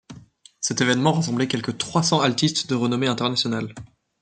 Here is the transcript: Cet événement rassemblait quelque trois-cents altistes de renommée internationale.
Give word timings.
Cet 0.61 0.81
événement 0.81 1.11
rassemblait 1.13 1.47
quelque 1.47 1.69
trois-cents 1.69 2.21
altistes 2.21 2.67
de 2.67 2.73
renommée 2.73 3.05
internationale. 3.05 3.71